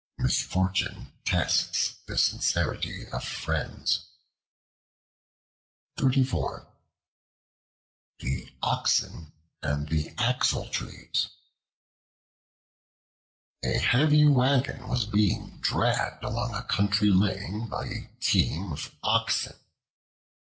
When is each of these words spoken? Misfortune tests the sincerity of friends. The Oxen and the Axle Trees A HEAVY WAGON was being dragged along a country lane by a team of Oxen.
Misfortune 0.17 1.13
tests 1.25 1.97
the 2.07 2.17
sincerity 2.17 3.05
of 3.09 3.23
friends. 3.23 4.07
The 5.97 6.65
Oxen 8.63 9.31
and 9.61 9.87
the 9.89 10.11
Axle 10.17 10.69
Trees 10.69 11.29
A 13.63 13.77
HEAVY 13.77 14.25
WAGON 14.27 14.87
was 14.87 15.05
being 15.05 15.59
dragged 15.59 16.23
along 16.23 16.55
a 16.55 16.63
country 16.63 17.11
lane 17.11 17.67
by 17.69 17.85
a 17.85 18.09
team 18.19 18.71
of 18.73 18.95
Oxen. 19.03 19.55